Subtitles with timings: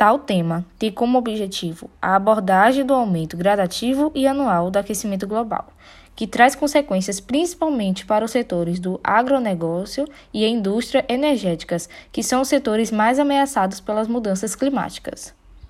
[0.00, 5.74] Tal tema tem como objetivo a abordagem do aumento gradativo e anual do aquecimento global,
[6.16, 12.40] que traz consequências principalmente para os setores do agronegócio e a indústria energéticas, que são
[12.40, 15.34] os setores mais ameaçados pelas mudanças climáticas.